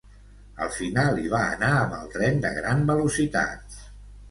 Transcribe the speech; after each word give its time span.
Al 0.65 0.71
final 0.77 1.19
hi 1.25 1.29
va 1.33 1.43
anar 1.59 1.69
amb 1.83 1.95
el 1.99 2.09
tren 2.17 2.41
de 2.47 2.55
gran 2.59 2.83
velocitat. 2.91 3.81